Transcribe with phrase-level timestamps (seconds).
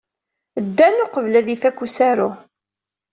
[0.65, 2.29] Ddan uqbel ad ifak usaru.